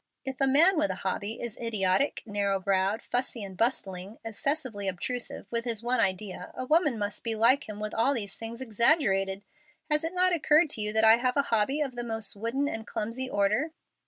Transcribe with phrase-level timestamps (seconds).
[0.25, 5.45] If a man with a hobby is idiotic, narrow browed, fussy and bustling, excessively obtrusive
[5.51, 9.43] with his one idea, a woman must be like him with all these things exaggerated.
[9.91, 12.67] Has it not occurred to you that I have a hobby of the most wooden
[12.67, 13.73] and clumsy order?"